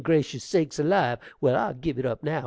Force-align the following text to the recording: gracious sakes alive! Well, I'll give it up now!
gracious 0.03 0.43
sakes 0.43 0.79
alive! 0.79 1.19
Well, 1.41 1.55
I'll 1.55 1.75
give 1.75 1.99
it 1.99 2.05
up 2.07 2.23
now! 2.23 2.39